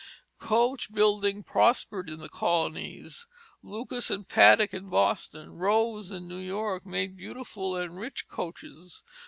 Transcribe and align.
Coach 0.39 0.91
building 0.91 1.43
prospered 1.43 2.09
in 2.09 2.17
the 2.21 2.27
colonies; 2.27 3.27
Lucas 3.61 4.09
and 4.09 4.27
Paddock 4.27 4.73
in 4.73 4.89
Boston, 4.89 5.53
Ross 5.57 6.09
in 6.09 6.27
New 6.27 6.39
York, 6.41 6.87
made 6.87 7.15
beautiful 7.15 7.75
and 7.75 7.99
rich 7.99 8.27
coaches. 8.27 9.03